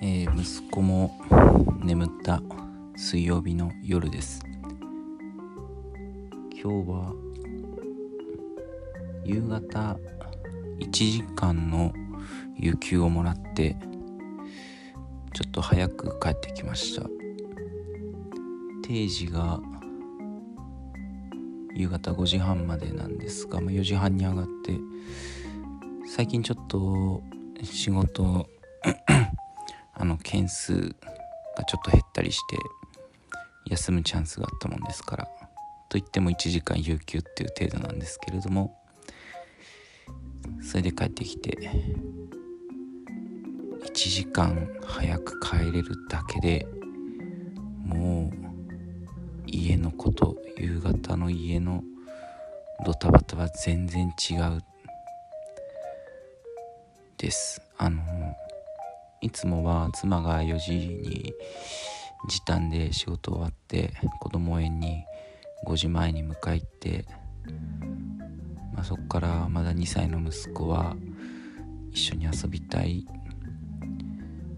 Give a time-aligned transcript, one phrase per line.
[0.00, 1.18] えー、息子も
[1.82, 2.40] 眠った
[2.94, 4.40] 水曜日の夜です。
[6.52, 7.12] 今日は
[9.24, 9.98] 夕方
[10.78, 11.92] 1時間の
[12.56, 13.76] 有給をもらって
[15.32, 17.02] ちょっと早く帰ってきました。
[18.84, 19.60] 定時が
[21.74, 24.78] 夕方5時半までなんですが、まあ、4時半に上がって
[26.06, 27.20] 最近ちょっと
[27.64, 28.48] 仕事
[30.08, 32.56] の件数がちょっと減ったりして
[33.66, 35.28] 休むチャンスがあったもんですから
[35.88, 38.76] といっても1時間有給っていう程度なんですけれども
[40.62, 41.56] それで帰ってきて
[43.84, 46.66] 1時間早く帰れるだけで
[47.84, 48.48] もう
[49.46, 51.82] 家のこと夕方の家の
[52.84, 54.62] ドタバタは全然違う
[57.16, 57.60] です。
[57.76, 58.02] あの
[59.28, 61.34] いつもは妻が4時に
[62.30, 65.04] 時短で仕事終わって子供園に
[65.66, 67.04] 5時前に迎え行って、
[68.72, 70.96] まあ、そこからまだ2歳の息子は
[71.92, 73.06] 一緒に遊びたい。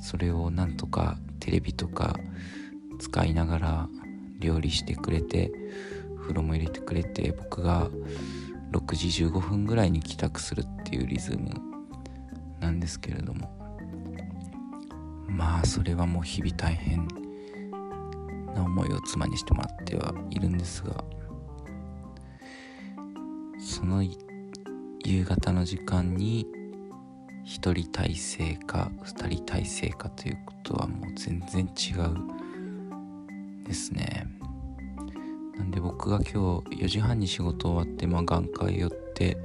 [0.00, 2.16] それをなんとかテレビとか
[3.00, 3.88] 使いながら
[4.38, 5.50] 料理してくれて
[6.20, 7.90] 風呂も入れてくれて僕が
[8.70, 11.50] 6時15分ぐらいに帰宅するっていうリズム
[12.60, 13.61] なんですけれども。
[15.42, 17.08] まあそれはもう日々大変
[18.54, 21.02] な思いを妻にしてもらってはいるんですが
[23.58, 24.04] その
[25.04, 26.46] 夕方の時間に
[27.44, 34.28] 1人体制か2人体制かということはもう全然違うですね。
[35.56, 39.36] なんで僕が今日4時半に仕事終わって、まあ、眼科へ寄って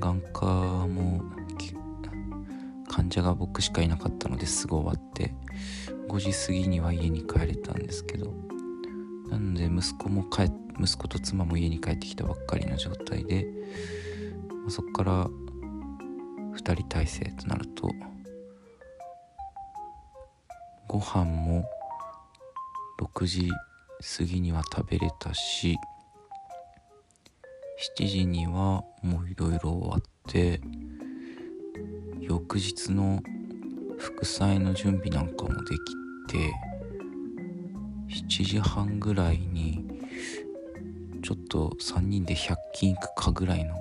[0.00, 1.20] 眼科も
[3.06, 5.32] 患者が僕しかいなかったのですぐ終わって
[6.08, 8.34] 5時過ぎには家に帰れたんですけど
[9.30, 10.50] なので息子も帰
[10.80, 13.46] 息子と妻も家に帰ってきたばっかりの状態で
[14.68, 17.88] そこから2人体制となると
[20.88, 21.64] ご飯も
[23.00, 23.48] 6時
[24.18, 25.76] 過ぎには食べれたし
[27.98, 30.60] 7時にはもういろいろ終わって
[32.20, 33.22] 翌日の
[33.98, 36.54] 副菜の準備なんかもできて
[38.08, 39.84] 7時半ぐらいに
[41.22, 43.74] ちょっと3人で100均行くかぐらいの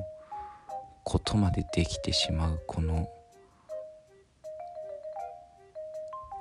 [1.04, 3.08] ことまでできてしまうこの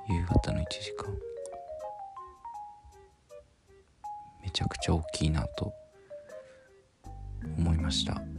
[0.09, 1.13] 夕方の1時間
[4.43, 5.73] めちゃくちゃ大きいなと
[7.57, 8.34] 思いました。